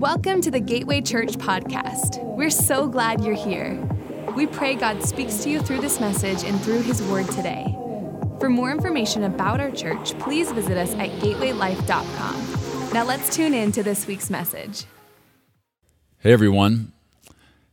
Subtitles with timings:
[0.00, 2.24] Welcome to the Gateway Church podcast.
[2.24, 3.78] We're so glad you're here.
[4.34, 7.76] We pray God speaks to you through this message and through His Word today.
[8.38, 12.92] For more information about our church, please visit us at gatewaylife.com.
[12.94, 14.86] Now let's tune in to this week's message.
[16.20, 16.92] Hey everyone,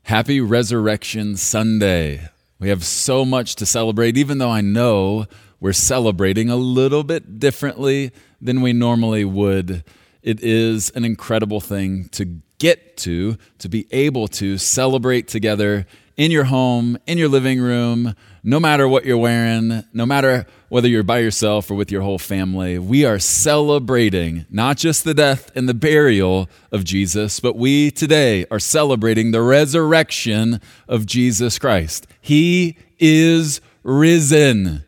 [0.03, 2.27] happy Resurrection Sunday.
[2.59, 5.27] We have so much to celebrate, even though I know
[5.61, 9.85] we're celebrating a little bit differently than we normally would.
[10.27, 12.25] It is an incredible thing to
[12.59, 15.85] get to, to be able to celebrate together
[16.17, 18.13] in your home, in your living room,
[18.43, 22.19] no matter what you're wearing, no matter whether you're by yourself or with your whole
[22.19, 22.77] family.
[22.77, 28.45] We are celebrating not just the death and the burial of Jesus, but we today
[28.51, 32.05] are celebrating the resurrection of Jesus Christ.
[32.19, 34.83] He is risen.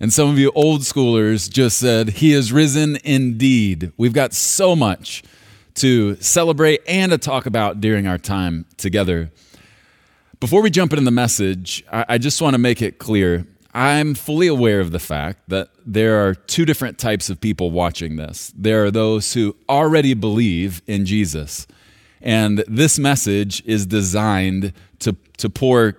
[0.00, 3.92] And some of you old schoolers just said, He is risen indeed.
[3.96, 5.24] We've got so much
[5.74, 9.30] to celebrate and to talk about during our time together.
[10.40, 14.46] Before we jump into the message, I, just want to make it clear I'm fully
[14.46, 18.52] aware of the fact that there are two different types of people watching this.
[18.56, 21.66] There are those who already believe in Jesus,
[22.20, 25.96] and this message is designed to, to pour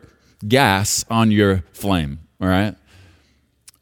[0.48, 2.76] gas on your flame, all right?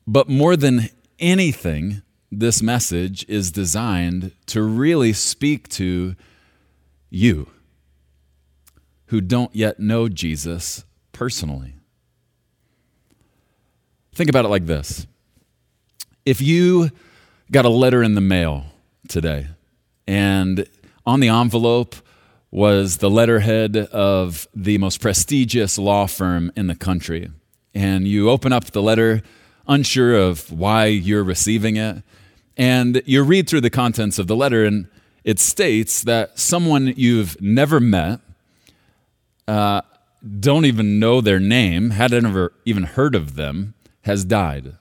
[0.07, 6.15] But more than anything, this message is designed to really speak to
[7.09, 7.49] you
[9.07, 11.73] who don't yet know Jesus personally.
[14.13, 15.05] Think about it like this
[16.25, 16.89] if you
[17.51, 18.65] got a letter in the mail
[19.07, 19.47] today,
[20.05, 20.67] and
[21.05, 21.95] on the envelope
[22.51, 27.29] was the letterhead of the most prestigious law firm in the country,
[27.73, 29.21] and you open up the letter
[29.67, 32.03] unsure of why you're receiving it.
[32.55, 34.87] And you read through the contents of the letter, and
[35.23, 38.19] it states that someone you've never met,
[39.47, 39.81] uh,
[40.39, 44.77] don't even know their name, hadn't ever even heard of them, has died.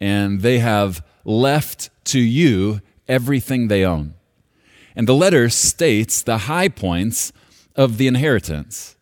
[0.00, 4.14] And they have left to you everything they own.
[4.94, 7.32] And the letter states the high points
[7.74, 8.96] of the inheritance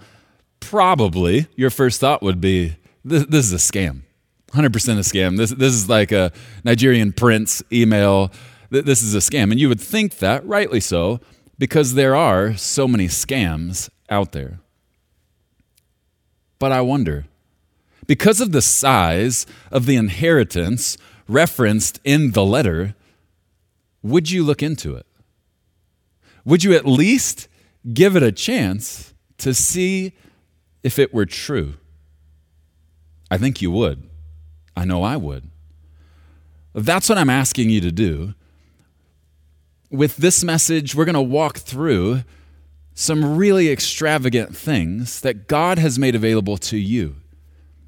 [0.59, 4.01] probably your first thought would be this, this is a scam.
[4.53, 5.38] 100% a scam.
[5.38, 6.31] This, this is like a
[6.64, 8.31] Nigerian prince email.
[8.69, 9.52] This is a scam.
[9.52, 11.19] And you would think that, rightly so,
[11.58, 14.59] because there are so many scams out there.
[16.59, 17.25] But I wonder,
[18.06, 20.97] because of the size of the inheritance
[21.28, 22.96] referenced in the letter,
[24.02, 25.06] would you look into it?
[26.46, 27.47] Would you at least
[27.94, 30.14] give it a chance to see
[30.84, 31.75] if it were true?
[33.31, 34.09] I think you would.
[34.75, 35.50] I know I would.
[36.73, 38.34] That's what I'm asking you to do.
[39.91, 42.23] With this message, we're going to walk through
[42.95, 47.16] some really extravagant things that God has made available to you.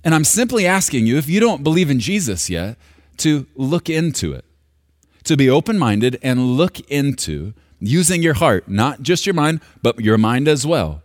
[0.04, 2.78] And I'm simply asking you, if you don't believe in Jesus yet,
[3.18, 4.46] to look into it,
[5.24, 10.00] to be open minded and look into using your heart, not just your mind, but
[10.00, 11.02] your mind as well,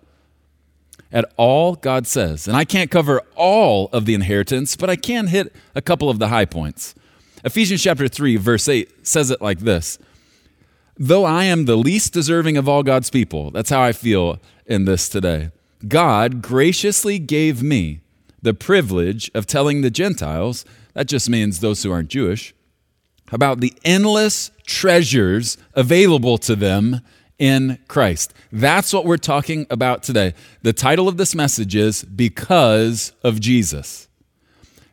[1.12, 2.46] at all God says.
[2.46, 6.18] And I can't cover all of the inheritance, but I can hit a couple of
[6.18, 6.94] the high points.
[7.44, 9.98] Ephesians chapter 3, verse 8 says it like this
[10.96, 14.84] Though I am the least deserving of all God's people, that's how I feel in
[14.84, 15.50] this today.
[15.88, 18.00] God graciously gave me
[18.42, 22.54] the privilege of telling the Gentiles, that just means those who aren't Jewish,
[23.32, 27.00] about the endless treasures available to them
[27.40, 28.32] in Christ.
[28.52, 30.34] That's what we're talking about today.
[30.62, 34.06] The title of this message is Because of Jesus.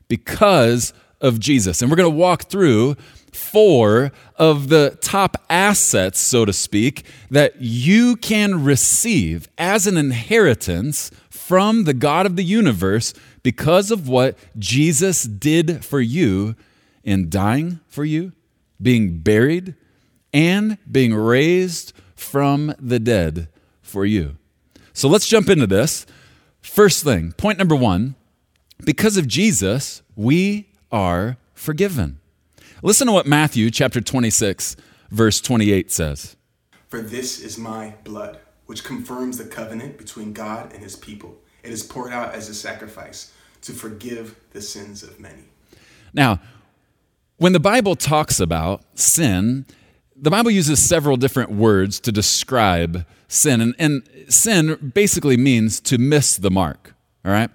[0.07, 1.81] Because of Jesus.
[1.81, 2.95] And we're going to walk through
[3.33, 11.11] four of the top assets, so to speak, that you can receive as an inheritance
[11.29, 13.13] from the God of the universe
[13.43, 16.55] because of what Jesus did for you
[17.03, 18.31] in dying for you,
[18.81, 19.75] being buried,
[20.33, 23.47] and being raised from the dead
[23.81, 24.35] for you.
[24.91, 26.05] So let's jump into this.
[26.59, 28.15] First thing, point number one
[28.83, 32.19] because of Jesus, we are forgiven.
[32.83, 34.75] Listen to what Matthew chapter 26,
[35.09, 36.35] verse 28 says.
[36.87, 41.37] For this is my blood which confirms the covenant between God and his people.
[41.63, 43.31] It is poured out as a sacrifice
[43.61, 45.43] to forgive the sins of many.
[46.13, 46.39] Now,
[47.37, 49.65] when the Bible talks about sin,
[50.19, 53.61] the Bible uses several different words to describe sin.
[53.61, 57.49] And, and sin basically means to miss the mark, all right?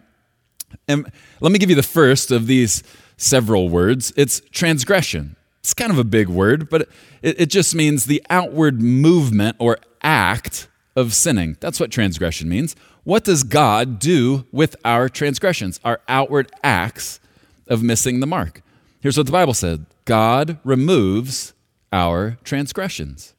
[0.89, 1.11] And
[1.41, 2.83] let me give you the first of these
[3.17, 5.37] several words it's transgression.
[5.61, 6.89] It's kind of a big word, but
[7.23, 11.57] it, it just means the outward movement or act of sinning.
[11.61, 12.75] That's what transgression means.
[13.05, 17.21] What does God do with our transgressions, our outward acts
[17.69, 18.63] of missing the mark?
[19.01, 21.55] Here's what the Bible said God removes
[21.93, 23.35] our transgressions.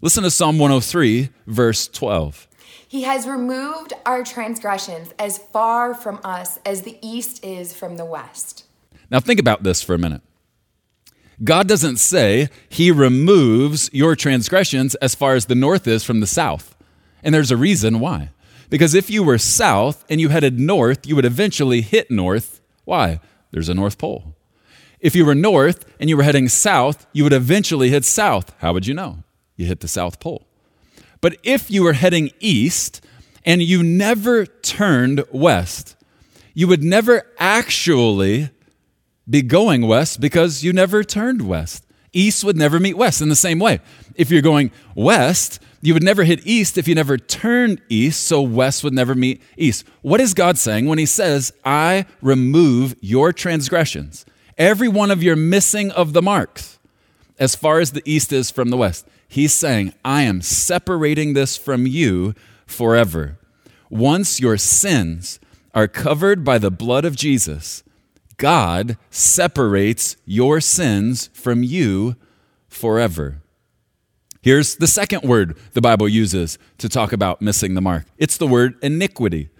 [0.00, 2.46] Listen to Psalm 103, verse 12.
[2.86, 8.04] He has removed our transgressions as far from us as the east is from the
[8.04, 8.64] west.
[9.10, 10.22] Now, think about this for a minute.
[11.42, 16.26] God doesn't say he removes your transgressions as far as the north is from the
[16.26, 16.76] south.
[17.22, 18.30] And there's a reason why.
[18.70, 22.60] Because if you were south and you headed north, you would eventually hit north.
[22.84, 23.20] Why?
[23.50, 24.34] There's a North Pole.
[25.00, 28.52] If you were north and you were heading south, you would eventually hit south.
[28.58, 29.18] How would you know?
[29.56, 30.46] You hit the South Pole.
[31.20, 33.04] But if you were heading east
[33.44, 35.96] and you never turned west,
[36.54, 38.50] you would never actually
[39.28, 41.84] be going west because you never turned west.
[42.12, 43.80] East would never meet west in the same way.
[44.14, 48.40] If you're going west, you would never hit east if you never turned east, so
[48.40, 49.84] west would never meet east.
[50.02, 54.24] What is God saying when He says, I remove your transgressions,
[54.58, 56.78] every one of your missing of the marks,
[57.38, 59.06] as far as the east is from the west?
[59.28, 62.34] He's saying, I am separating this from you
[62.66, 63.38] forever.
[63.90, 65.38] Once your sins
[65.74, 67.82] are covered by the blood of Jesus,
[68.36, 72.16] God separates your sins from you
[72.68, 73.42] forever.
[74.40, 78.46] Here's the second word the Bible uses to talk about missing the mark it's the
[78.46, 79.50] word iniquity.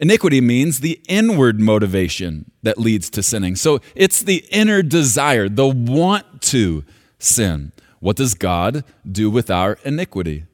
[0.00, 3.54] Iniquity means the inward motivation that leads to sinning.
[3.54, 6.84] So it's the inner desire, the want to
[7.18, 7.72] sin.
[7.98, 10.46] What does God do with our iniquity?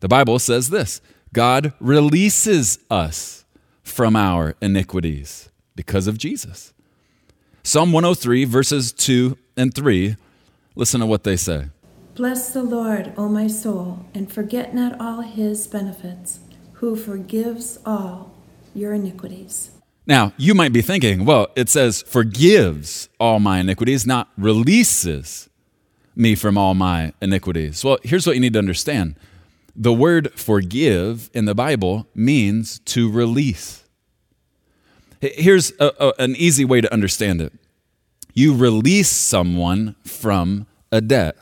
[0.00, 1.02] The Bible says this
[1.34, 3.44] God releases us
[3.82, 6.72] from our iniquities because of Jesus.
[7.62, 10.16] Psalm 103, verses 2 and 3,
[10.74, 11.66] listen to what they say.
[12.14, 16.40] Bless the Lord, O my soul, and forget not all his benefits,
[16.74, 18.29] who forgives all
[18.74, 19.70] your iniquities.
[20.06, 25.48] Now, you might be thinking, well, it says forgives all my iniquities, not releases
[26.16, 27.84] me from all my iniquities.
[27.84, 29.16] Well, here's what you need to understand
[29.76, 33.84] the word forgive in the Bible means to release.
[35.20, 37.52] Here's a, a, an easy way to understand it
[38.34, 41.36] you release someone from a debt.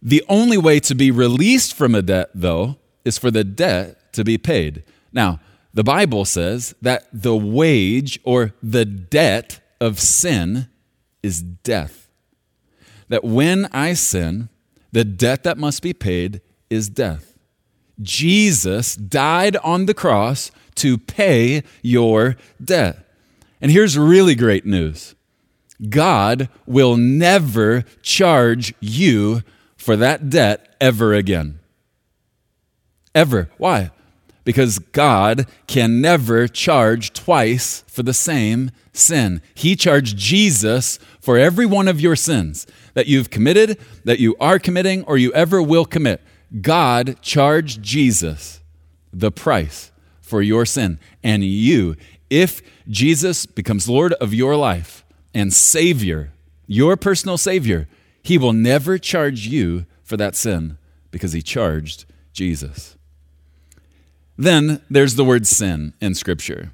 [0.00, 4.24] The only way to be released from a debt, though, is for the debt to
[4.24, 4.82] be paid.
[5.12, 5.40] Now,
[5.74, 10.68] the Bible says that the wage or the debt of sin
[11.22, 12.08] is death.
[13.08, 14.48] That when I sin,
[14.92, 17.38] the debt that must be paid is death.
[18.00, 23.06] Jesus died on the cross to pay your debt.
[23.60, 25.14] And here's really great news
[25.88, 29.42] God will never charge you
[29.76, 31.58] for that debt ever again.
[33.14, 33.50] Ever.
[33.58, 33.90] Why?
[34.44, 39.40] Because God can never charge twice for the same sin.
[39.54, 44.58] He charged Jesus for every one of your sins that you've committed, that you are
[44.58, 46.20] committing, or you ever will commit.
[46.60, 48.60] God charged Jesus
[49.12, 50.98] the price for your sin.
[51.22, 51.96] And you,
[52.30, 56.32] if Jesus becomes Lord of your life and Savior,
[56.66, 57.88] your personal Savior,
[58.22, 60.78] He will never charge you for that sin
[61.10, 62.96] because He charged Jesus.
[64.36, 66.72] Then there's the word sin in Scripture.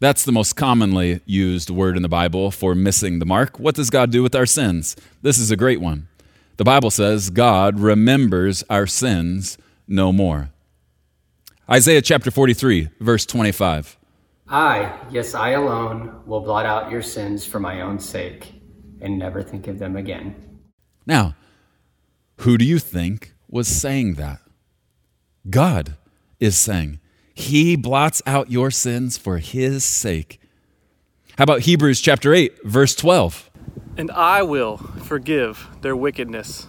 [0.00, 3.58] That's the most commonly used word in the Bible for missing the mark.
[3.58, 4.94] What does God do with our sins?
[5.22, 6.08] This is a great one.
[6.56, 10.50] The Bible says God remembers our sins no more.
[11.70, 13.96] Isaiah chapter 43, verse 25.
[14.48, 18.54] I, yes, I alone, will blot out your sins for my own sake
[19.00, 20.60] and never think of them again.
[21.06, 21.34] Now,
[22.38, 24.40] who do you think was saying that?
[25.50, 25.96] God
[26.40, 27.00] is saying,
[27.34, 30.40] He blots out your sins for His sake.
[31.36, 33.50] How about Hebrews chapter 8, verse 12?
[33.96, 36.68] And I will forgive their wickedness,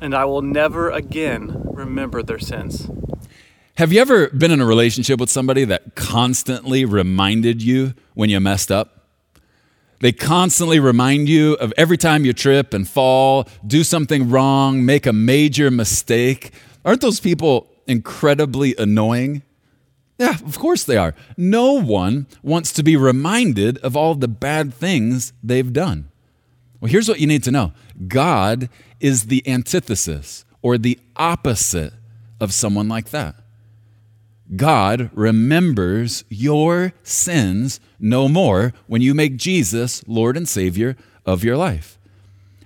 [0.00, 2.90] and I will never again remember their sins.
[3.76, 8.38] Have you ever been in a relationship with somebody that constantly reminded you when you
[8.38, 9.06] messed up?
[10.00, 15.06] They constantly remind you of every time you trip and fall, do something wrong, make
[15.06, 16.52] a major mistake.
[16.84, 19.42] Aren't those people incredibly annoying?
[20.18, 21.14] Yeah, of course they are.
[21.36, 26.08] No one wants to be reminded of all the bad things they've done.
[26.80, 27.72] Well, here's what you need to know
[28.08, 28.68] God
[28.98, 31.92] is the antithesis or the opposite
[32.40, 33.36] of someone like that.
[34.56, 41.56] God remembers your sins no more when you make Jesus Lord and Savior of your
[41.56, 41.98] life.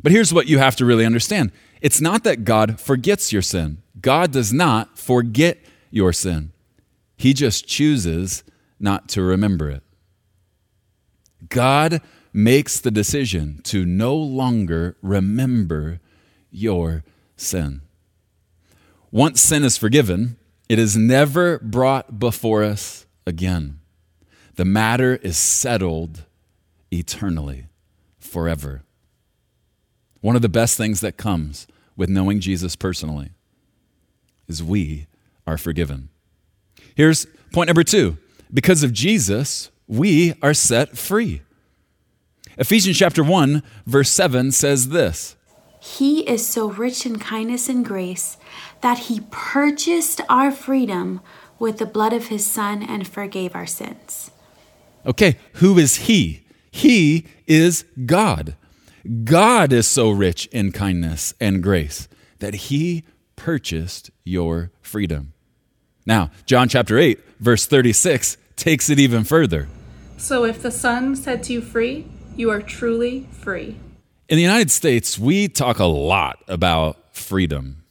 [0.02, 3.78] But here's what you have to really understand it's not that God forgets your sin,
[4.06, 5.58] God does not forget
[5.90, 6.52] your sin.
[7.16, 8.44] He just chooses
[8.78, 9.82] not to remember it.
[11.48, 12.00] God
[12.32, 15.98] makes the decision to no longer remember
[16.52, 17.02] your
[17.36, 17.80] sin.
[19.10, 20.36] Once sin is forgiven,
[20.68, 23.80] it is never brought before us again.
[24.54, 26.26] The matter is settled
[26.92, 27.66] eternally,
[28.20, 28.84] forever.
[30.20, 33.32] One of the best things that comes with knowing Jesus personally
[34.48, 35.06] is we
[35.46, 36.08] are forgiven.
[36.94, 38.18] Here's point number two
[38.52, 41.42] because of Jesus, we are set free.
[42.58, 45.36] Ephesians chapter 1, verse 7 says this
[45.80, 48.38] He is so rich in kindness and grace
[48.80, 51.20] that he purchased our freedom
[51.58, 54.30] with the blood of his Son and forgave our sins.
[55.04, 56.44] Okay, who is he?
[56.70, 58.56] He is God.
[59.24, 62.08] God is so rich in kindness and grace
[62.40, 63.04] that he
[63.36, 65.32] purchased your freedom.
[66.04, 69.68] Now, John chapter 8, verse 36 takes it even further.
[70.16, 73.76] So if the Son sets you free, you are truly free.
[74.28, 77.84] In the United States, we talk a lot about freedom.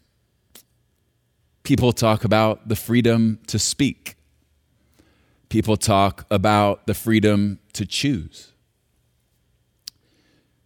[1.64, 4.16] People talk about the freedom to speak.
[5.50, 8.52] People talk about the freedom to choose.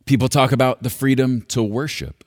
[0.05, 2.23] People talk about the freedom to worship.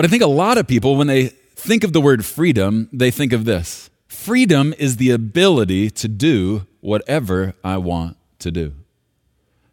[0.00, 3.10] But I think a lot of people, when they think of the word freedom, they
[3.10, 8.72] think of this freedom is the ability to do whatever I want to do.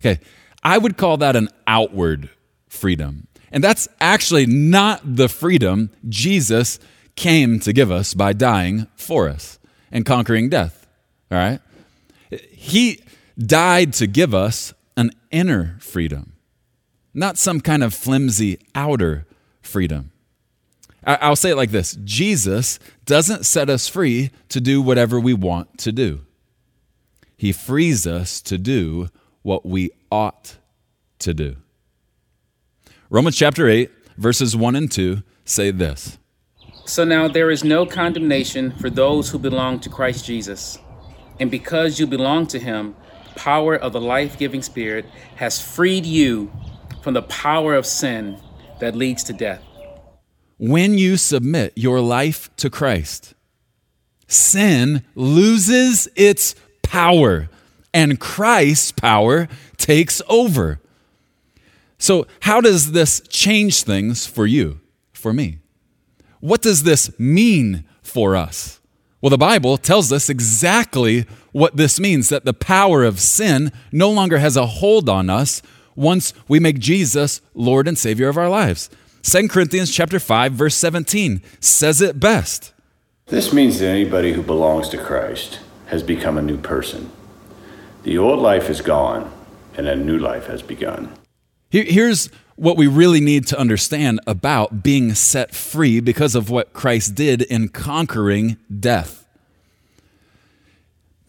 [0.01, 0.19] Okay,
[0.61, 2.29] I would call that an outward
[2.67, 3.29] freedom.
[3.53, 6.77] And that's actually not the freedom Jesus
[7.15, 9.59] came to give us by dying for us
[9.93, 10.85] and conquering death.
[11.31, 11.61] All right?
[12.51, 12.99] He
[13.37, 16.33] died to give us an inner freedom,
[17.13, 19.25] not some kind of flimsy outer
[19.61, 20.11] freedom.
[21.03, 25.77] I'll say it like this Jesus doesn't set us free to do whatever we want
[25.79, 26.21] to do,
[27.37, 29.09] He frees us to do
[29.41, 30.57] what we ought
[31.19, 31.55] to do.
[33.09, 36.17] Romans chapter 8, verses 1 and 2 say this
[36.85, 40.77] So now there is no condemnation for those who belong to Christ Jesus.
[41.39, 42.95] And because you belong to Him,
[43.33, 46.51] the power of the life giving Spirit has freed you
[47.01, 48.37] from the power of sin
[48.79, 49.63] that leads to death.
[50.57, 53.33] When you submit your life to Christ,
[54.27, 57.49] sin loses its power
[57.93, 59.47] and Christ's power
[59.77, 60.79] takes over.
[61.97, 64.79] So, how does this change things for you,
[65.13, 65.59] for me?
[66.39, 68.79] What does this mean for us?
[69.19, 74.11] Well, the Bible tells us exactly what this means that the power of sin no
[74.11, 75.63] longer has a hold on us
[75.95, 78.91] once we make Jesus Lord and Savior of our lives.
[79.27, 82.71] 2 Corinthians chapter 5 verse 17 says it best.
[83.25, 87.11] This means that anybody who belongs to Christ has become a new person.
[88.03, 89.29] The old life is gone
[89.75, 91.13] and a new life has begun.
[91.69, 97.13] Here's what we really need to understand about being set free because of what Christ
[97.13, 99.27] did in conquering death.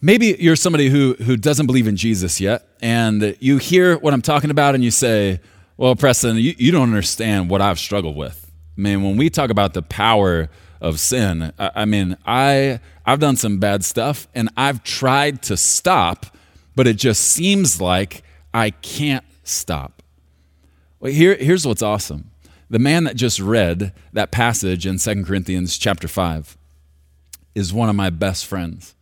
[0.01, 4.21] Maybe you're somebody who, who doesn't believe in Jesus yet, and you hear what I'm
[4.21, 5.41] talking about and you say,
[5.79, 8.51] Well, Preston, you, you don't understand what I've struggled with.
[8.77, 10.49] I mean, when we talk about the power
[10.81, 15.55] of sin, I, I mean, I, I've done some bad stuff and I've tried to
[15.55, 16.25] stop,
[16.75, 20.03] but it just seems like I can't stop.
[20.99, 22.29] Well, here, here's what's awesome.
[22.69, 26.57] The man that just read that passage in 2 Corinthians chapter 5
[27.55, 28.95] is one of my best friends.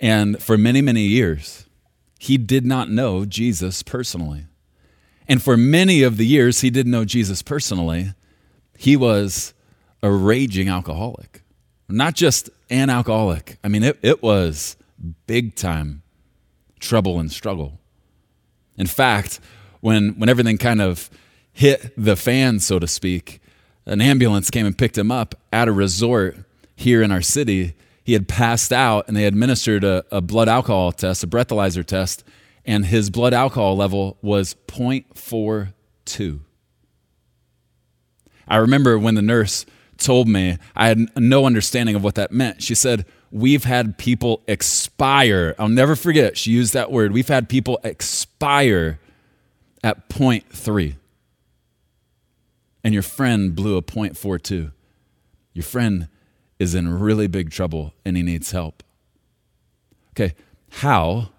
[0.00, 1.66] And for many, many years,
[2.18, 4.46] he did not know Jesus personally.
[5.28, 8.12] And for many of the years he didn't know Jesus personally,
[8.76, 9.54] he was
[10.02, 11.42] a raging alcoholic.
[11.88, 14.76] Not just an alcoholic, I mean, it, it was
[15.26, 16.02] big time
[16.80, 17.78] trouble and struggle.
[18.76, 19.40] In fact,
[19.80, 21.10] when, when everything kind of
[21.52, 23.40] hit the fan, so to speak,
[23.86, 26.36] an ambulance came and picked him up at a resort
[26.76, 27.74] here in our city.
[28.02, 32.24] He had passed out and they administered a, a blood alcohol test, a breathalyzer test,
[32.64, 36.40] and his blood alcohol level was 0.42.
[38.46, 39.66] I remember when the nurse
[39.98, 42.62] told me, I had no understanding of what that meant.
[42.62, 45.56] She said, We've had people expire.
[45.58, 47.10] I'll never forget, she used that word.
[47.10, 49.00] We've had people expire
[49.82, 50.96] at point three.
[52.84, 54.70] And your friend blew a point four two.
[55.52, 56.08] Your friend
[56.60, 58.84] is in really big trouble and he needs help.
[60.12, 60.34] Okay,
[60.70, 61.30] how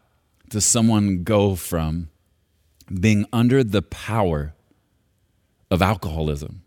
[0.49, 2.09] does someone go from
[2.99, 4.53] being under the power
[5.71, 6.61] of alcoholism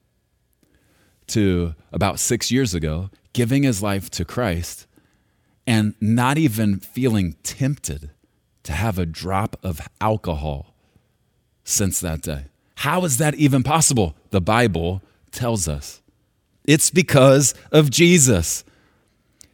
[1.28, 4.86] to about six years ago giving his life to Christ
[5.66, 8.10] and not even feeling tempted
[8.64, 10.74] to have a drop of alcohol
[11.62, 12.46] since that day.
[12.76, 14.16] How is that even possible?
[14.30, 16.00] The Bible tells us.
[16.64, 18.64] It's because of Jesus.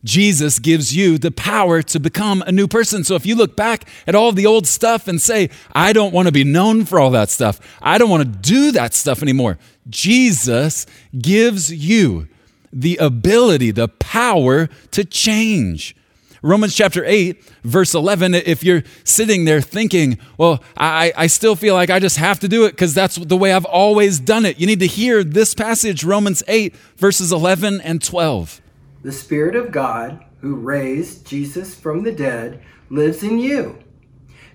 [0.05, 3.03] Jesus gives you the power to become a new person.
[3.05, 6.29] So if you look back at all the old stuff and say, I don't want
[6.29, 9.59] to be known for all that stuff, I don't want to do that stuff anymore,
[9.89, 10.87] Jesus
[11.19, 12.29] gives you
[12.73, 15.97] the ability, the power to change.
[16.43, 21.73] Romans chapter 8, verse 11, if you're sitting there thinking, well, I, I still feel
[21.73, 24.59] like I just have to do it because that's the way I've always done it,
[24.59, 28.61] you need to hear this passage, Romans 8, verses 11 and 12.
[29.05, 33.79] The Spirit of God, who raised Jesus from the dead, lives in you.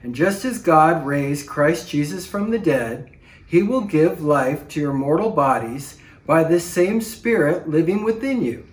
[0.02, 3.12] And just as God raised Christ Jesus from the dead,
[3.46, 8.66] he will give life to your mortal bodies by this same Spirit living within you.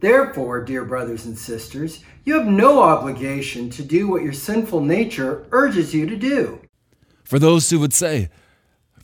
[0.00, 5.46] Therefore, dear brothers and sisters, you have no obligation to do what your sinful nature
[5.52, 6.60] urges you to do.
[7.22, 8.28] For those who would say,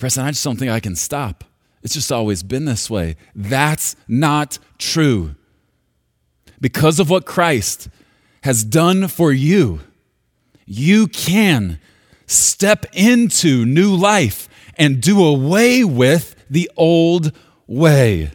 [0.00, 1.44] Preston, I just don't think I can stop.
[1.85, 3.14] It's just always been this way.
[3.37, 5.37] That's not true.
[6.62, 7.88] Because of what Christ
[8.45, 9.81] has done for you,
[10.64, 11.81] you can
[12.25, 17.33] step into new life and do away with the old
[17.66, 18.31] way.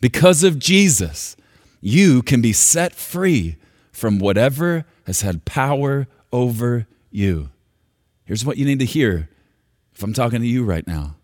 [0.00, 1.36] Because of Jesus,
[1.82, 3.56] you can be set free
[3.92, 7.50] from whatever has had power over you.
[8.24, 9.28] Here's what you need to hear
[9.94, 11.16] if I'm talking to you right now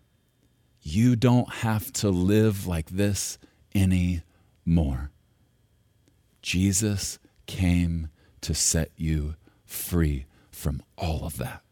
[0.85, 3.37] you don't have to live like this
[3.73, 5.12] anymore.
[6.43, 8.09] Jesus came
[8.41, 11.63] to set you free from all of that.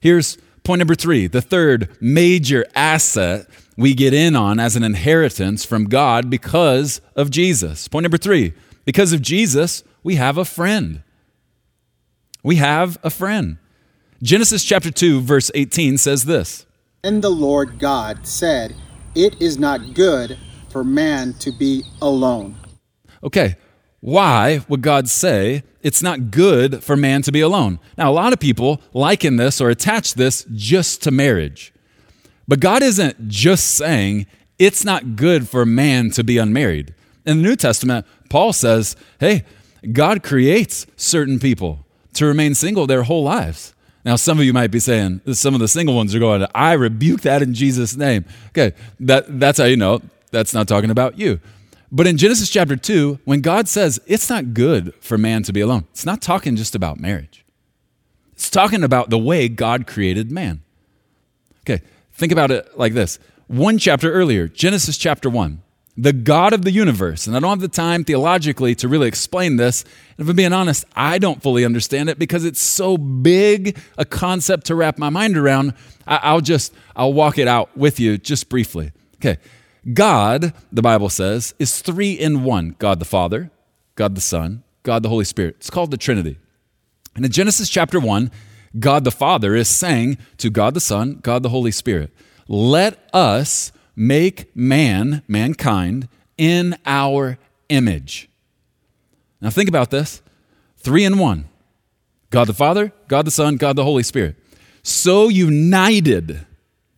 [0.00, 3.46] Here's point number three the third major asset
[3.76, 7.86] we get in on as an inheritance from God because of Jesus.
[7.86, 11.02] Point number three because of Jesus, we have a friend.
[12.42, 13.58] We have a friend.
[14.22, 16.64] Genesis chapter 2, verse 18 says this
[17.04, 18.74] And the Lord God said,
[19.14, 20.38] It is not good
[20.70, 22.56] for man to be alone.
[23.22, 23.56] Okay,
[24.00, 27.80] why would God say it's not good for man to be alone?
[27.96, 31.72] Now, a lot of people liken this or attach this just to marriage.
[32.46, 34.26] But God isn't just saying
[34.58, 36.94] it's not good for man to be unmarried.
[37.26, 39.44] In the New Testament, Paul says, hey,
[39.92, 43.74] God creates certain people to remain single their whole lives.
[44.04, 46.72] Now, some of you might be saying, some of the single ones are going, I
[46.72, 48.24] rebuke that in Jesus' name.
[48.48, 50.00] Okay, that, that's how you know
[50.30, 51.40] that's not talking about you.
[51.90, 55.60] But in Genesis chapter 2, when God says it's not good for man to be
[55.60, 57.44] alone, it's not talking just about marriage.
[58.32, 60.62] It's talking about the way God created man.
[61.60, 63.18] Okay, think about it like this.
[63.46, 65.62] One chapter earlier, Genesis chapter 1,
[65.96, 67.26] the God of the universe.
[67.26, 69.82] And I don't have the time theologically to really explain this.
[69.82, 74.04] And if I'm being honest, I don't fully understand it because it's so big a
[74.04, 75.74] concept to wrap my mind around.
[76.06, 78.92] I'll just, I'll walk it out with you just briefly.
[79.16, 79.38] Okay.
[79.92, 83.50] God, the Bible says, is three in one God the Father,
[83.94, 85.56] God the Son, God the Holy Spirit.
[85.58, 86.38] It's called the Trinity.
[87.14, 88.30] And in Genesis chapter 1,
[88.78, 92.12] God the Father is saying to God the Son, God the Holy Spirit,
[92.46, 98.28] let us make man, mankind, in our image.
[99.40, 100.22] Now think about this
[100.76, 101.46] three in one
[102.30, 104.36] God the Father, God the Son, God the Holy Spirit.
[104.82, 106.46] So united,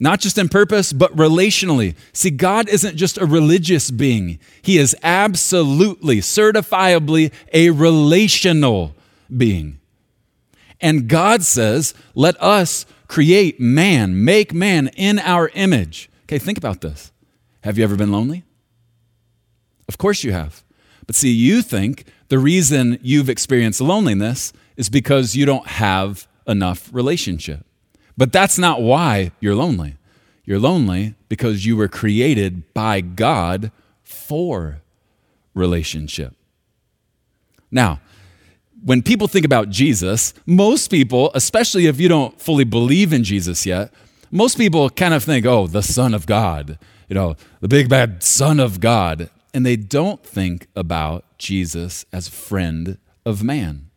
[0.00, 1.94] not just in purpose, but relationally.
[2.12, 8.96] See, God isn't just a religious being, He is absolutely, certifiably a relational
[9.34, 9.78] being.
[10.80, 16.08] And God says, let us create man, make man in our image.
[16.24, 17.12] Okay, think about this.
[17.62, 18.44] Have you ever been lonely?
[19.88, 20.64] Of course you have.
[21.06, 26.88] But see, you think the reason you've experienced loneliness is because you don't have enough
[26.92, 27.66] relationship.
[28.20, 29.96] But that's not why you're lonely.
[30.44, 34.82] You're lonely because you were created by God for
[35.54, 36.34] relationship.
[37.70, 38.02] Now,
[38.84, 43.64] when people think about Jesus, most people, especially if you don't fully believe in Jesus
[43.64, 43.90] yet,
[44.30, 46.78] most people kind of think, oh, the Son of God.
[47.08, 52.28] you know, the big bad Son of God, and they don't think about Jesus as
[52.28, 53.88] friend of man.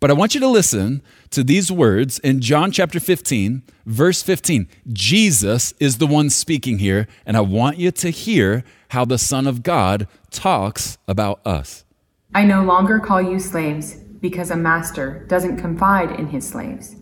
[0.00, 4.68] But I want you to listen to these words in John chapter 15, verse 15.
[4.92, 9.46] Jesus is the one speaking here, and I want you to hear how the Son
[9.46, 11.84] of God talks about us.
[12.34, 16.96] I no longer call you slaves because a master doesn't confide in his slaves.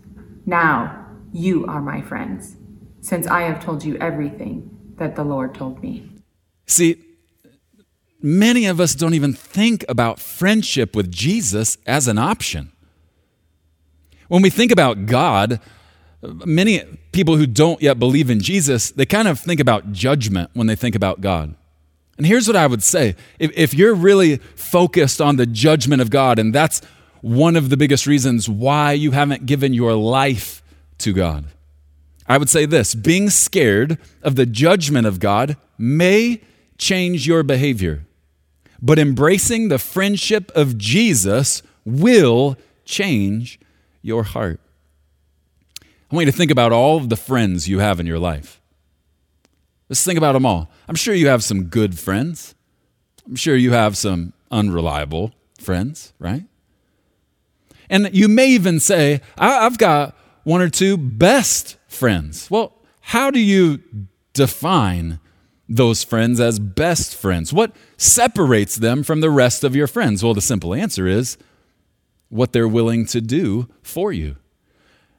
[0.45, 2.55] Now you are my friends,
[3.01, 6.09] since I have told you everything that the Lord told me.
[6.65, 7.03] See,
[8.21, 12.71] many of us don't even think about friendship with Jesus as an option.
[14.27, 15.59] When we think about God,
[16.21, 20.67] many people who don't yet believe in Jesus, they kind of think about judgment when
[20.67, 21.55] they think about God.
[22.17, 26.09] And here's what I would say if, if, you're really focused on the judgment of
[26.09, 26.81] God, and that's
[27.21, 30.63] one of the biggest reasons why you haven't given your life
[30.99, 31.45] to God,
[32.27, 36.41] I would say this being scared of the judgment of God may
[36.77, 38.05] change your behavior,
[38.81, 43.59] but embracing the friendship of Jesus will change
[44.07, 44.59] your heart.
[45.83, 48.61] I want you to think about all of the friends you have in your life.
[49.89, 50.71] Let's think about them all.
[50.87, 52.55] I'm sure you have some good friends.
[53.25, 56.43] I'm sure you have some unreliable friends, right?
[57.89, 62.49] And you may even say, I've got one or two best friends.
[62.49, 63.81] Well, how do you
[64.33, 65.19] define
[65.69, 67.51] those friends as best friends?
[67.51, 70.23] What separates them from the rest of your friends?
[70.23, 71.37] Well, the simple answer is
[72.29, 74.35] what they're willing to do for you.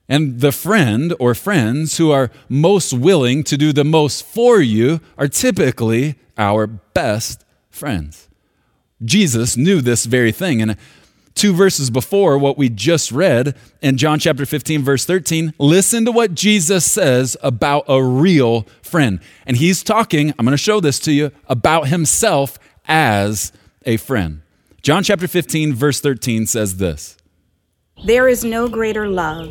[0.09, 5.01] And the friend or friends who are most willing to do the most for you
[5.19, 8.29] are typically our best friends.
[9.05, 10.63] Jesus knew this very thing.
[10.63, 10.77] And
[11.35, 16.13] two verses before what we just read in John chapter 15, verse 13, listen to
[16.13, 19.21] what Jesus says about a real friend.
[19.47, 23.53] And he's talking, I'm going to show this to you, about himself as
[23.85, 24.41] a friend.
[24.83, 27.17] John chapter 15, verse 13 says this
[28.07, 29.51] There is no greater love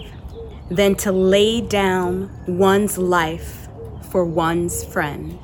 [0.71, 3.67] than to lay down one's life
[4.09, 5.37] for one's friend.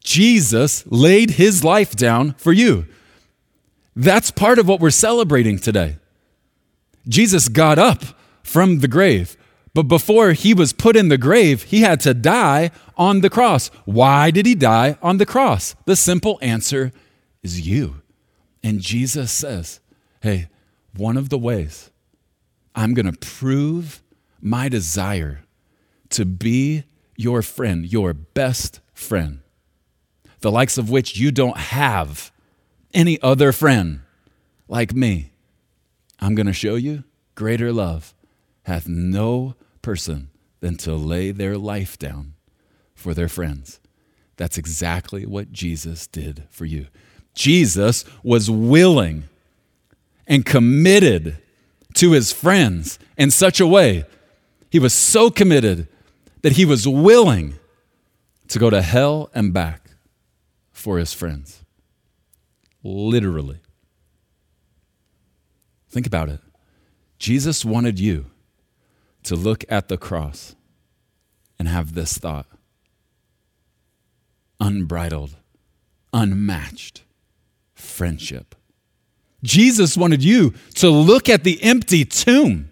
[0.00, 2.86] Jesus laid his life down for you.
[3.94, 5.98] That's part of what we're celebrating today.
[7.08, 8.02] Jesus got up
[8.42, 9.36] from the grave,
[9.74, 13.68] but before he was put in the grave, he had to die on the cross.
[13.84, 15.74] Why did he die on the cross?
[15.84, 16.92] The simple answer
[17.42, 18.02] is you.
[18.66, 19.78] And Jesus says,
[20.22, 20.48] Hey,
[20.96, 21.92] one of the ways
[22.74, 24.02] I'm going to prove
[24.40, 25.44] my desire
[26.10, 26.82] to be
[27.16, 29.38] your friend, your best friend,
[30.40, 32.32] the likes of which you don't have
[32.92, 34.00] any other friend
[34.66, 35.30] like me.
[36.18, 37.04] I'm going to show you
[37.36, 38.16] greater love
[38.64, 42.34] hath no person than to lay their life down
[42.96, 43.78] for their friends.
[44.36, 46.88] That's exactly what Jesus did for you.
[47.36, 49.24] Jesus was willing
[50.26, 51.38] and committed
[51.94, 54.04] to his friends in such a way.
[54.70, 55.86] He was so committed
[56.42, 57.54] that he was willing
[58.48, 59.90] to go to hell and back
[60.72, 61.62] for his friends.
[62.82, 63.60] Literally.
[65.90, 66.40] Think about it.
[67.18, 68.26] Jesus wanted you
[69.24, 70.56] to look at the cross
[71.58, 72.46] and have this thought
[74.58, 75.36] unbridled,
[76.12, 77.02] unmatched
[77.76, 78.56] friendship.
[79.44, 82.70] Jesus wanted you to look at the empty tomb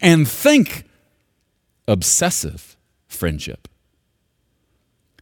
[0.00, 0.84] and think
[1.88, 2.76] obsessive
[3.08, 3.66] friendship.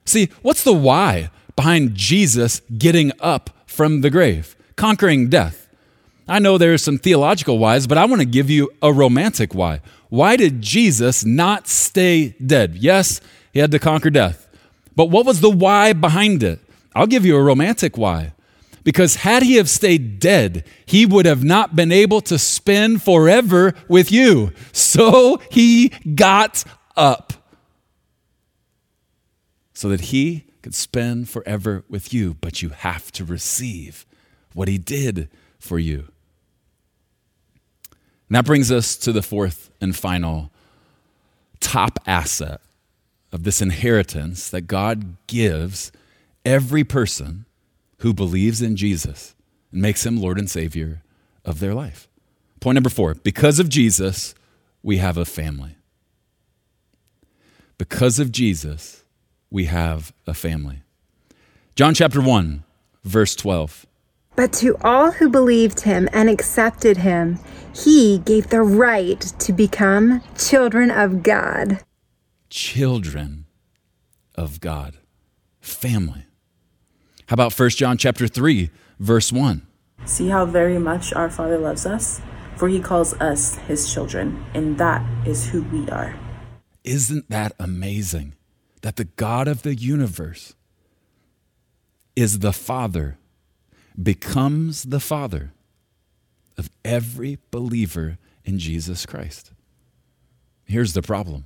[0.05, 5.69] See, what's the why behind Jesus getting up from the grave, conquering death?
[6.29, 9.81] I know there's some theological whys, but I want to give you a romantic why.
[10.11, 12.77] Why did Jesus not stay dead?
[12.77, 13.21] Yes,
[13.53, 14.49] he had to conquer death.
[14.95, 16.61] But what was the why behind it?
[16.95, 18.33] I'll give you a romantic why.
[18.83, 23.75] Because had he have stayed dead, he would have not been able to spend forever
[23.89, 24.53] with you.
[24.73, 26.65] So he got
[26.97, 27.33] up
[29.75, 32.35] so that he could spend forever with you.
[32.41, 34.07] But you have to receive
[34.55, 36.09] what he did for you.
[38.29, 40.51] And that brings us to the fourth and final
[41.59, 42.61] top asset
[43.33, 45.93] of this inheritance that God gives
[46.45, 47.45] every person
[48.01, 49.35] who believes in Jesus
[49.73, 51.03] and makes him Lord and Savior
[51.45, 52.09] of their life.
[52.61, 54.35] Point number four because of Jesus,
[54.83, 55.77] we have a family.
[57.79, 59.05] Because of Jesus,
[59.51, 60.83] we have a family.
[61.77, 62.63] John chapter 1,
[63.05, 63.87] verse 12.
[64.37, 67.39] But to all who believed him and accepted him,
[67.75, 71.81] he gave the right to become children of God.
[72.49, 73.47] Children
[74.35, 74.97] of God.
[75.61, 76.25] family.
[77.31, 79.65] How about 1 John chapter 3, verse 1?
[80.05, 82.21] See how very much our Father loves us?
[82.57, 86.19] For he calls us his children, and that is who we are.
[86.83, 88.35] Isn't that amazing?
[88.83, 90.57] That the God of the universe
[92.17, 93.17] is the Father,
[93.95, 95.53] becomes the Father
[96.59, 99.53] of every believer in Jesus Christ.
[100.65, 101.45] Here's the problem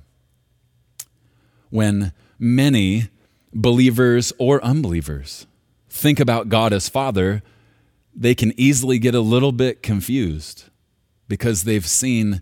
[1.69, 3.09] when many
[3.53, 5.45] believers or unbelievers
[5.95, 7.41] think about God as Father,
[8.13, 10.65] they can easily get a little bit confused
[11.27, 12.41] because they've seen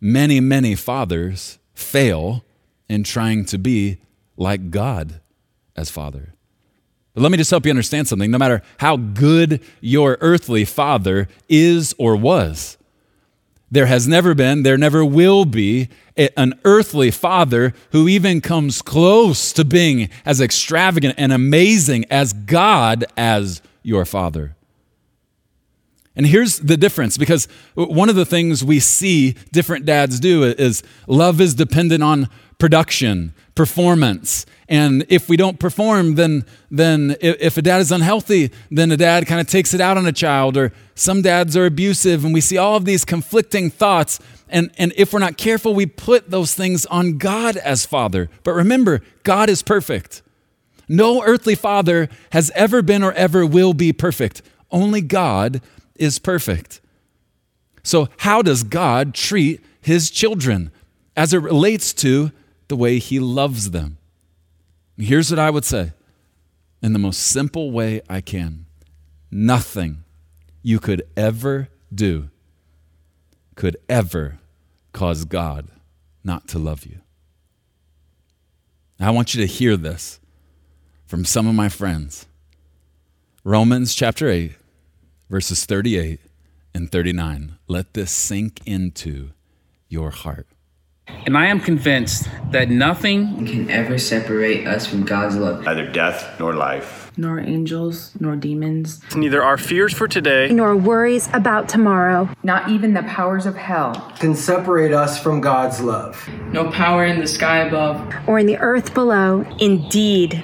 [0.00, 2.44] many, many fathers fail
[2.88, 3.98] in trying to be
[4.36, 5.20] like God
[5.76, 6.34] as Father.
[7.14, 8.30] But let me just help you understand something.
[8.30, 12.76] No matter how good your earthly father is or was,
[13.74, 19.52] there has never been, there never will be an earthly father who even comes close
[19.52, 24.56] to being as extravagant and amazing as God as your father.
[26.16, 30.82] And here's the difference because one of the things we see different dads do is
[31.06, 34.46] love is dependent on production, performance.
[34.68, 39.26] And if we don't perform, then, then if a dad is unhealthy, then a dad
[39.26, 42.40] kind of takes it out on a child, or some dads are abusive, and we
[42.40, 44.20] see all of these conflicting thoughts.
[44.48, 48.30] And, and if we're not careful, we put those things on God as father.
[48.44, 50.22] But remember, God is perfect.
[50.88, 54.42] No earthly father has ever been or ever will be perfect.
[54.70, 55.60] Only God
[55.96, 56.80] is perfect.
[57.82, 60.70] So, how does God treat his children
[61.16, 62.32] as it relates to
[62.68, 63.98] the way he loves them?
[64.96, 65.92] Here's what I would say
[66.82, 68.66] in the most simple way I can
[69.30, 70.04] nothing
[70.62, 72.30] you could ever do
[73.54, 74.38] could ever
[74.92, 75.68] cause God
[76.22, 77.00] not to love you.
[78.98, 80.20] I want you to hear this
[81.06, 82.26] from some of my friends.
[83.42, 84.52] Romans chapter 8,
[85.28, 86.20] verses 38
[86.74, 87.58] and 39.
[87.68, 89.30] Let this sink into
[89.88, 90.46] your heart.
[91.06, 95.62] And I am convinced that nothing can ever separate us from God's love.
[95.62, 99.02] Neither death nor life, nor angels, nor demons.
[99.14, 104.12] Neither our fears for today, nor worries about tomorrow, not even the powers of hell,
[104.18, 106.26] can separate us from God's love.
[106.48, 109.44] No power in the sky above, or in the earth below.
[109.60, 110.42] Indeed,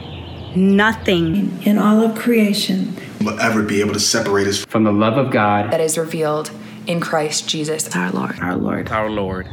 [0.57, 5.17] nothing in all of creation will ever be able to separate us from the love
[5.17, 6.51] of God that is revealed
[6.87, 8.39] in Christ Jesus, our Lord.
[8.41, 8.89] Our Lord.
[8.91, 9.49] Our Lord.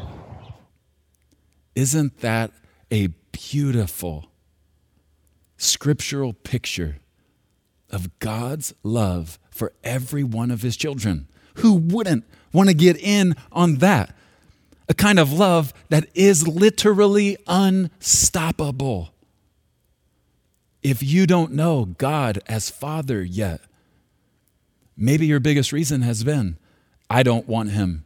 [1.76, 2.52] Isn't that
[2.92, 4.32] a beautiful
[5.58, 6.98] scriptural picture
[7.90, 11.28] of God's love for every one of his children?
[11.56, 14.16] Who wouldn't want to get in on that?
[14.90, 19.10] A kind of love that is literally unstoppable.
[20.88, 23.60] If you don't know God as Father yet,
[24.96, 26.58] maybe your biggest reason has been
[27.10, 28.06] I don't want him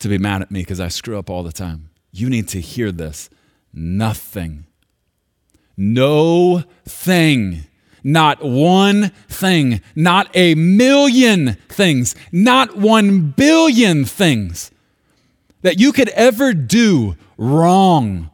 [0.00, 1.90] to be mad at me because I screw up all the time.
[2.10, 3.30] You need to hear this.
[3.72, 4.66] Nothing.
[5.76, 7.66] No thing.
[8.02, 9.80] Not one thing.
[9.94, 12.16] Not a million things.
[12.32, 14.72] Not one billion things
[15.62, 18.30] that you could ever do wrong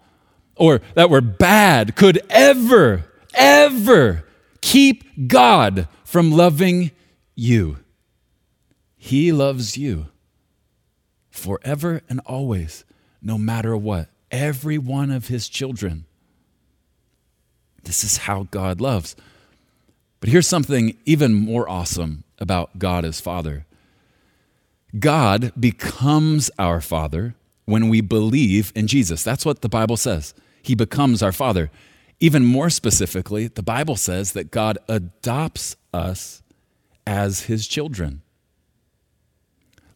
[0.56, 4.24] or that were bad could ever, ever
[4.60, 6.90] keep God from loving
[7.34, 7.78] you.
[8.96, 10.06] He loves you
[11.30, 12.84] forever and always
[13.20, 14.08] no matter what.
[14.30, 16.06] Every one of his children.
[17.84, 19.14] This is how God loves.
[20.20, 23.66] But here's something even more awesome about God as Father
[24.98, 29.22] God becomes our Father when we believe in Jesus.
[29.22, 30.34] That's what the Bible says.
[30.62, 31.70] He becomes our Father.
[32.20, 36.42] Even more specifically, the Bible says that God adopts us
[37.06, 38.22] as his children.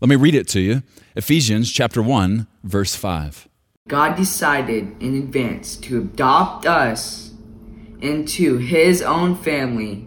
[0.01, 0.83] Let me read it to you.
[1.17, 3.49] Ephesians chapter 1, verse 5.
[3.89, 7.33] God decided in advance to adopt us
[8.01, 10.07] into his own family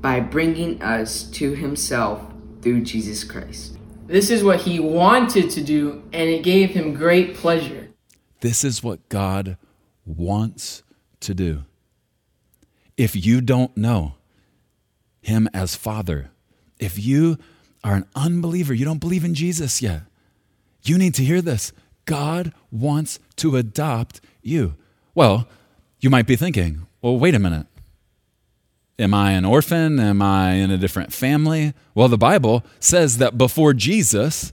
[0.00, 2.22] by bringing us to himself
[2.60, 3.78] through Jesus Christ.
[4.06, 7.88] This is what he wanted to do, and it gave him great pleasure.
[8.40, 9.56] This is what God
[10.04, 10.82] wants
[11.26, 11.64] to do.
[12.96, 14.14] If you don't know
[15.20, 16.30] him as Father,
[16.78, 17.38] if you
[17.84, 20.02] are an unbeliever, you don't believe in Jesus yet,
[20.82, 21.72] you need to hear this.
[22.04, 24.76] God wants to adopt you.
[25.14, 25.48] Well,
[26.00, 27.66] you might be thinking, well, wait a minute.
[28.98, 30.00] Am I an orphan?
[30.00, 31.74] Am I in a different family?
[31.94, 34.52] Well, the Bible says that before Jesus,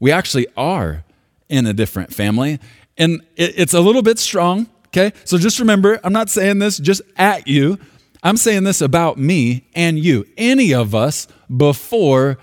[0.00, 1.04] we actually are
[1.48, 2.58] in a different family.
[2.96, 5.16] And it's a little bit strong, okay?
[5.24, 7.78] So just remember, I'm not saying this just at you.
[8.22, 12.38] I'm saying this about me and you, any of us, before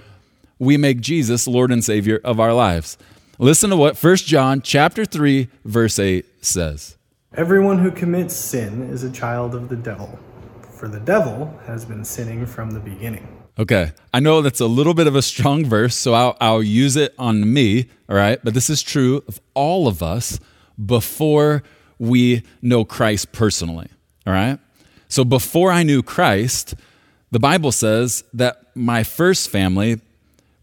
[0.58, 2.98] we make Jesus Lord and Savior of our lives.
[3.38, 6.98] Listen to what 1 John chapter 3 verse 8 says.
[7.34, 10.20] Everyone who commits sin is a child of the devil,
[10.74, 13.40] for the devil has been sinning from the beginning.
[13.58, 16.96] Okay, I know that's a little bit of a strong verse, so I'll, I'll use
[16.96, 18.40] it on me, all right?
[18.44, 20.40] But this is true of all of us
[20.84, 21.64] before
[22.00, 23.90] we know Christ personally,
[24.26, 24.58] all right?
[25.10, 26.76] So before I knew Christ,
[27.32, 30.00] the Bible says that my first family,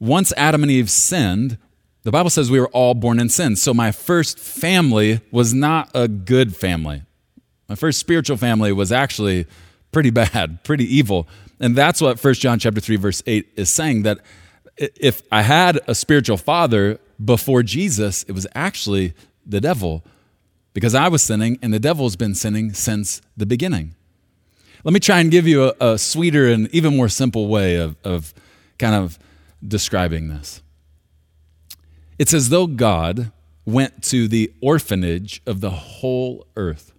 [0.00, 1.58] once Adam and Eve sinned,
[2.02, 3.56] the Bible says we were all born in sin.
[3.56, 7.02] So my first family was not a good family.
[7.68, 9.46] My first spiritual family was actually
[9.92, 11.28] pretty bad, pretty evil.
[11.58, 14.18] And that's what 1 John chapter 3 verse 8 is saying that
[14.76, 20.04] if I had a spiritual father before Jesus, it was actually the devil
[20.76, 23.94] because I was sinning and the devil's been sinning since the beginning.
[24.84, 27.96] Let me try and give you a, a sweeter and even more simple way of,
[28.04, 28.34] of
[28.78, 29.18] kind of
[29.66, 30.60] describing this.
[32.18, 33.32] It's as though God
[33.64, 36.92] went to the orphanage of the whole earth.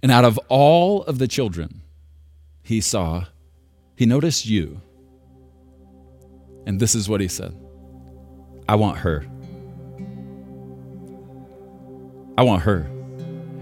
[0.00, 1.82] And out of all of the children
[2.62, 3.24] he saw,
[3.96, 4.80] he noticed you.
[6.66, 7.52] And this is what he said
[8.68, 9.26] I want her.
[12.40, 12.90] I want her.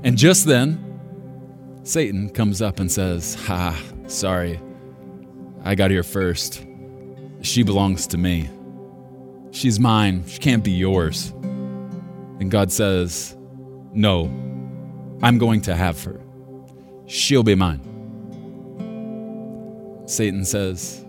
[0.04, 0.78] And just then,
[1.82, 4.60] Satan comes up and says, Ha, sorry.
[5.64, 6.64] I got here first.
[7.40, 8.48] She belongs to me.
[9.50, 10.24] She's mine.
[10.28, 11.30] She can't be yours.
[12.38, 13.36] And God says,
[13.94, 14.26] No,
[15.24, 16.20] I'm going to have her.
[17.06, 17.80] She'll be mine.
[20.06, 21.04] Satan says,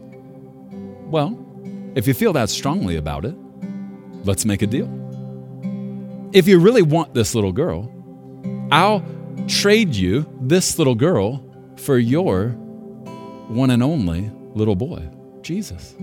[0.71, 1.37] Well,
[1.93, 3.35] if you feel that strongly about it,
[4.23, 4.87] let's make a deal.
[6.31, 7.91] If you really want this little girl,
[8.71, 9.03] I'll
[9.47, 11.43] trade you this little girl
[11.75, 12.49] for your
[13.47, 15.09] one and only little boy,
[15.41, 15.95] Jesus.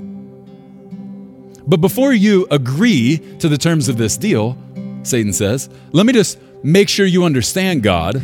[1.69, 4.59] But before you agree to the terms of this deal,
[5.05, 8.17] Satan says, let me just make sure you understand, God,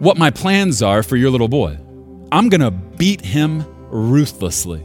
[0.00, 1.78] what my plans are for your little boy.
[2.32, 4.84] I'm going to beat him ruthlessly.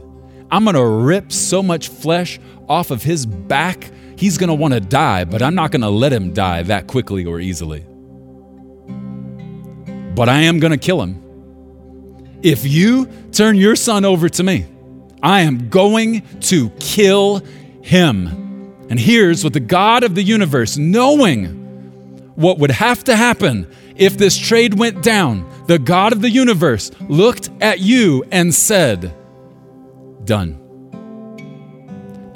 [0.50, 4.74] I'm going to rip so much flesh off of his back, he's going to want
[4.74, 7.84] to die, but I'm not going to let him die that quickly or easily.
[10.14, 11.20] But I am going to kill him.
[12.42, 14.66] If you turn your son over to me,
[15.22, 17.42] I am going to kill
[17.82, 18.28] him.
[18.88, 21.56] And here's what the God of the universe, knowing
[22.34, 26.90] what would have to happen if this trade went down, the God of the universe
[27.08, 29.14] looked at you and said,
[30.30, 30.54] Done.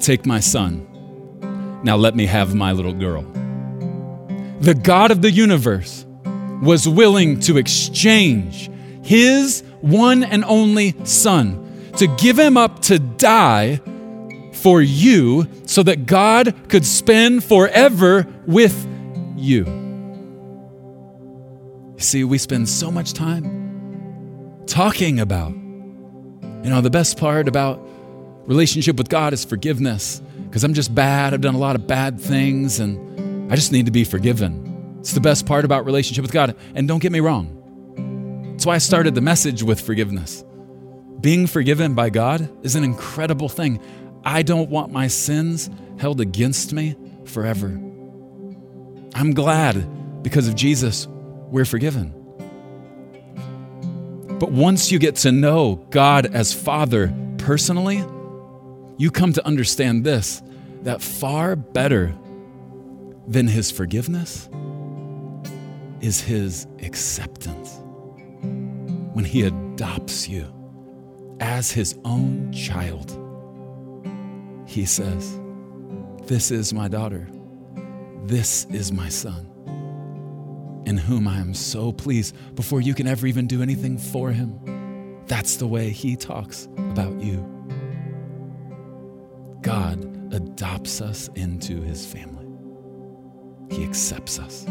[0.01, 0.85] Take my son.
[1.85, 3.23] Now let me have my little girl.
[4.59, 6.05] The God of the universe
[6.61, 8.69] was willing to exchange
[9.05, 13.81] his one and only son to give him up to die
[14.55, 18.89] for you so that God could spend forever with
[19.37, 19.67] you.
[21.99, 27.84] See, we spend so much time talking about, you know, the best part about
[28.47, 31.35] relationship with God is forgiveness because I'm just bad.
[31.35, 34.97] I've done a lot of bad things and I just need to be forgiven.
[35.01, 36.57] It's the best part about relationship with God.
[36.75, 38.53] And don't get me wrong.
[38.53, 40.45] That's why I started the message with forgiveness.
[41.21, 43.81] Being forgiven by God is an incredible thing.
[44.25, 47.69] I don't want my sins held against me forever.
[49.15, 51.07] I'm glad because of Jesus,
[51.51, 52.13] we're forgiven.
[54.39, 58.05] But once you get to know God as Father personally,
[58.97, 60.43] you come to understand this
[60.83, 62.15] that far better
[63.27, 64.49] than His forgiveness
[66.01, 67.79] is His acceptance.
[69.13, 70.53] When He adopts you
[71.41, 73.11] as His own child,
[74.67, 75.41] He says,
[76.25, 77.29] This is my daughter,
[78.25, 79.51] this is my son
[80.87, 85.23] in whom I am so pleased before you can ever even do anything for him.
[85.27, 87.64] That's the way he talks about you.
[89.65, 92.47] God adopts us into his family,
[93.75, 94.67] he accepts us.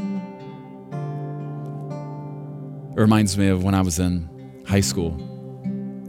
[2.95, 4.29] It reminds me of when I was in
[4.67, 5.17] high school.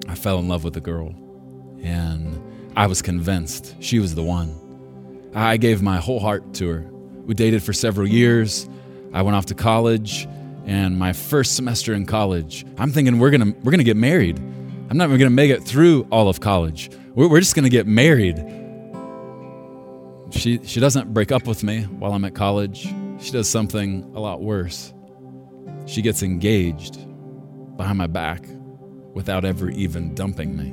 [0.07, 1.14] I fell in love with a girl,
[1.82, 2.39] and
[2.76, 4.55] I was convinced she was the one.
[5.35, 6.82] I gave my whole heart to her.
[7.24, 8.68] We dated for several years.
[9.14, 10.28] I went off to college,
[10.66, 14.37] and my first semester in college, I'm thinking we're gonna we're gonna get married.
[14.91, 16.91] I'm not even gonna make it through all of college.
[17.14, 18.63] We're, we're just gonna get married.
[20.35, 22.89] She she doesn't break up with me while I'm at college.
[23.20, 24.93] She does something a lot worse.
[25.87, 26.99] She gets engaged.
[27.76, 28.45] behind my back
[29.14, 30.72] without ever even dumping me.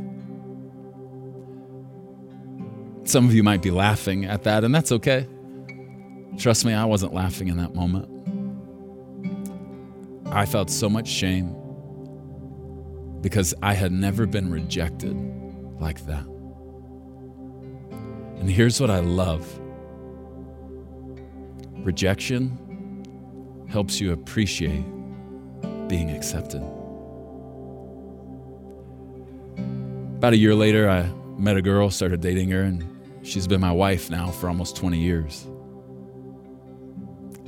[3.03, 5.27] Some of you might be laughing at that, and that's okay.
[6.37, 8.07] Trust me, I wasn't laughing in that moment.
[10.27, 11.55] I felt so much shame
[13.21, 15.15] because I had never been rejected
[15.79, 16.30] like that.
[18.41, 19.47] And here's what I love
[21.85, 22.57] rejection
[23.69, 24.83] helps you appreciate
[25.87, 26.63] being accepted.
[30.17, 31.03] About a year later, I
[31.37, 32.83] met a girl, started dating her, and
[33.21, 35.47] she's been my wife now for almost 20 years.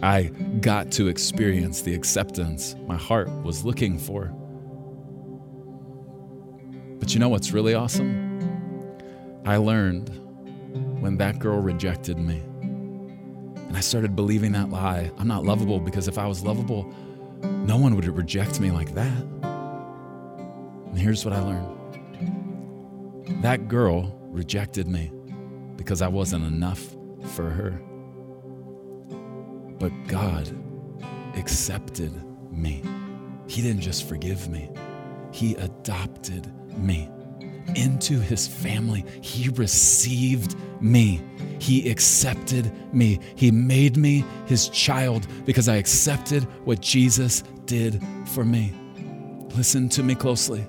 [0.03, 0.25] I
[0.61, 4.25] got to experience the acceptance my heart was looking for.
[6.99, 8.29] But you know what's really awesome?
[9.43, 10.22] I learned
[11.03, 12.39] when that girl rejected me.
[12.61, 15.11] And I started believing that lie.
[15.17, 16.89] I'm not lovable because if I was lovable,
[17.43, 19.21] no one would reject me like that.
[19.41, 21.67] And here's what I learned
[23.43, 25.11] that girl rejected me
[25.75, 26.95] because I wasn't enough
[27.35, 27.71] for her.
[29.79, 30.49] But God
[31.35, 32.13] accepted
[32.49, 32.81] me.
[33.49, 34.69] He didn't just forgive me,
[35.33, 37.09] He adopted me
[37.76, 39.05] into His family.
[39.22, 41.22] He received me.
[41.59, 43.20] He accepted me.
[43.36, 48.74] He made me His child because I accepted what Jesus did for me.
[49.55, 50.68] Listen to me closely.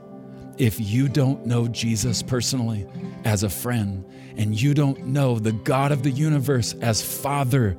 [0.57, 2.87] If you don't know Jesus personally
[3.25, 4.05] as a friend,
[4.37, 7.77] and you don't know the God of the universe as Father,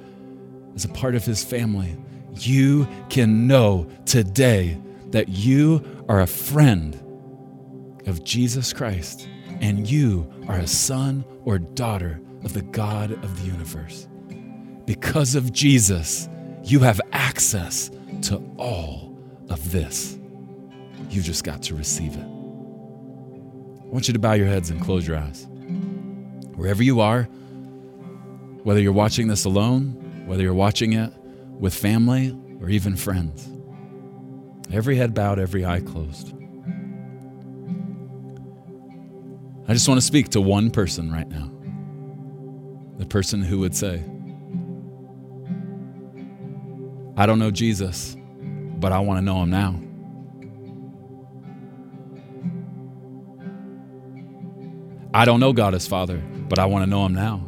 [0.76, 1.95] as a part of His family,
[2.38, 4.78] you can know today
[5.11, 6.99] that you are a friend
[8.07, 9.27] of Jesus Christ
[9.61, 14.07] and you are a son or daughter of the God of the universe.
[14.85, 16.29] Because of Jesus,
[16.63, 17.89] you have access
[18.23, 19.17] to all
[19.49, 20.17] of this.
[21.09, 22.23] You just got to receive it.
[22.23, 25.47] I want you to bow your heads and close your eyes.
[26.55, 27.23] Wherever you are,
[28.63, 31.13] whether you're watching this alone, whether you're watching it
[31.59, 33.49] with family or even friends,
[34.73, 36.33] every head bowed, every eye closed.
[39.68, 41.51] I just want to speak to one person right now.
[42.97, 44.03] The person who would say,
[47.18, 49.82] I don't know Jesus, but I want to know him now.
[55.13, 57.41] I don't know God as Father, but I want to know him now.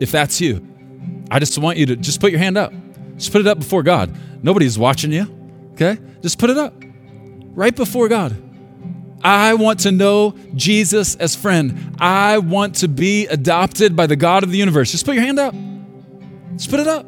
[0.00, 0.66] If that's you,
[1.30, 2.72] I just want you to just put your hand up.
[3.16, 4.14] Just put it up before God.
[4.42, 5.26] Nobody's watching you,
[5.72, 5.98] okay?
[6.20, 6.74] Just put it up
[7.54, 8.36] right before God.
[9.24, 11.96] I want to know Jesus as friend.
[11.98, 14.92] I want to be adopted by the God of the universe.
[14.92, 15.54] Just put your hand up.
[16.56, 17.06] Just put it up.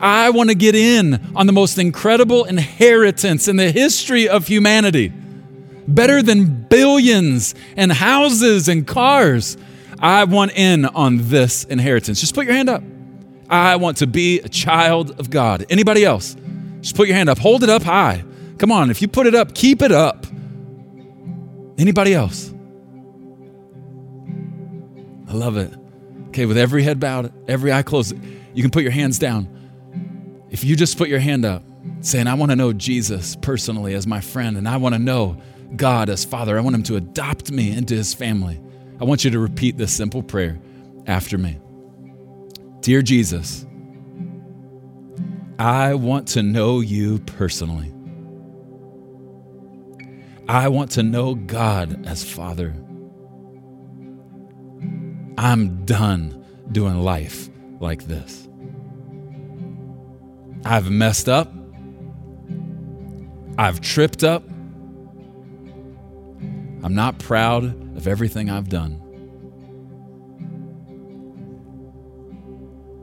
[0.00, 5.12] I want to get in on the most incredible inheritance in the history of humanity.
[5.88, 9.56] Better than billions and houses and cars.
[9.98, 12.20] I want in on this inheritance.
[12.20, 12.82] Just put your hand up.
[13.48, 15.64] I want to be a child of God.
[15.70, 16.36] Anybody else?
[16.80, 17.38] Just put your hand up.
[17.38, 18.24] Hold it up high.
[18.58, 20.21] Come on, if you put it up, keep it up.
[21.82, 22.54] Anybody else?
[25.28, 25.74] I love it.
[26.28, 28.14] Okay, with every head bowed, every eye closed,
[28.54, 29.48] you can put your hands down.
[30.48, 31.64] If you just put your hand up,
[32.00, 35.36] saying, I want to know Jesus personally as my friend, and I want to know
[35.74, 38.60] God as Father, I want Him to adopt me into His family.
[39.00, 40.60] I want you to repeat this simple prayer
[41.08, 41.58] after me.
[42.78, 43.66] Dear Jesus,
[45.58, 47.92] I want to know you personally.
[50.52, 52.74] I want to know God as Father.
[55.38, 57.48] I'm done doing life
[57.80, 58.46] like this.
[60.62, 61.50] I've messed up.
[63.56, 64.46] I've tripped up.
[66.82, 67.64] I'm not proud
[67.96, 68.98] of everything I've done.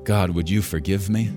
[0.03, 1.31] God, would you forgive me?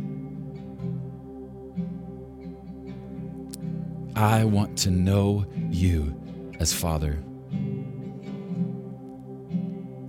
[4.14, 6.14] I want to know you
[6.60, 7.18] as Father.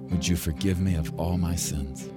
[0.10, 2.10] Would you forgive me of all my sins?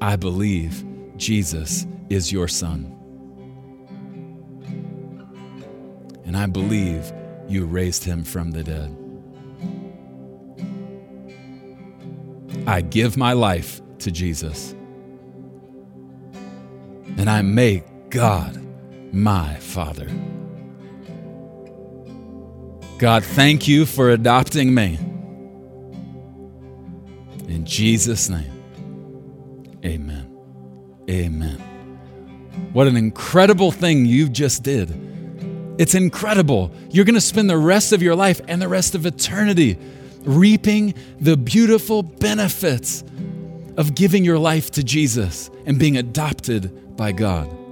[0.00, 0.84] I believe
[1.16, 2.90] Jesus is your Son.
[6.24, 7.12] And I believe
[7.48, 8.96] you raised him from the dead.
[12.66, 14.74] I give my life to Jesus.
[17.16, 18.60] And I make God
[19.12, 20.08] my Father.
[22.98, 24.98] God, thank you for adopting me.
[27.48, 30.30] In Jesus' name, amen.
[31.10, 31.58] Amen.
[32.72, 34.90] What an incredible thing you just did.
[35.78, 36.70] It's incredible.
[36.90, 39.76] You're going to spend the rest of your life and the rest of eternity
[40.22, 43.02] reaping the beautiful benefits
[43.76, 47.63] of giving your life to Jesus and being adopted by God.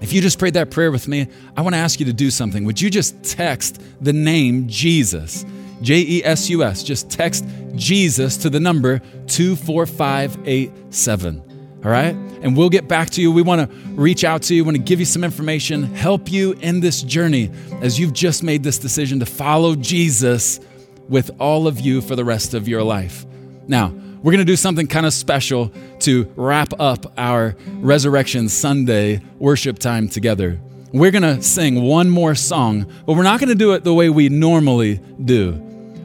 [0.00, 1.26] If you just prayed that prayer with me,
[1.56, 2.64] I want to ask you to do something.
[2.64, 5.44] Would you just text the name Jesus?
[5.82, 6.82] J E S U S.
[6.82, 7.44] Just text
[7.74, 11.42] Jesus to the number 24587.
[11.84, 12.14] All right?
[12.42, 13.32] And we'll get back to you.
[13.32, 16.52] We want to reach out to you, want to give you some information, help you
[16.60, 20.60] in this journey as you've just made this decision to follow Jesus
[21.08, 23.26] with all of you for the rest of your life.
[23.66, 23.92] Now,
[24.22, 29.78] we're going to do something kind of special to wrap up our Resurrection Sunday worship
[29.78, 30.58] time together.
[30.92, 33.94] We're going to sing one more song, but we're not going to do it the
[33.94, 35.52] way we normally do.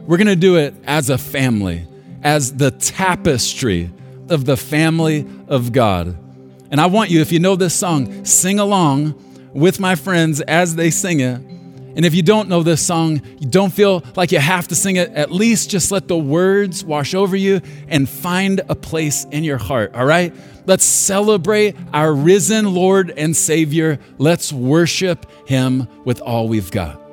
[0.06, 1.86] We're going to do it as a family,
[2.22, 3.90] as the tapestry
[4.28, 6.16] of the family of God.
[6.70, 9.14] And I want you, if you know this song, sing along
[9.52, 11.40] with my friends as they sing it.
[11.96, 14.96] And if you don't know this song, you don't feel like you have to sing
[14.96, 19.44] it, at least just let the words wash over you and find a place in
[19.44, 20.34] your heart, all right?
[20.66, 23.98] Let's celebrate our risen Lord and Savior.
[24.18, 27.03] Let's worship Him with all we've got.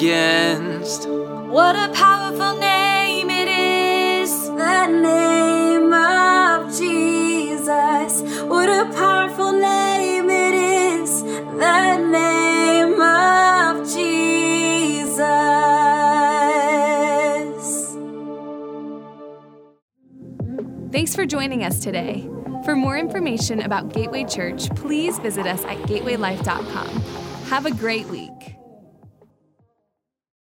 [0.00, 1.08] Against.
[1.08, 4.48] What a powerful name it is.
[4.48, 8.22] The name of Jesus.
[8.44, 11.22] What a powerful name it is.
[11.22, 15.18] The name of Jesus.
[20.92, 22.26] Thanks for joining us today.
[22.64, 26.88] For more information about Gateway Church, please visit us at gatewaylife.com.
[27.48, 28.19] Have a great week.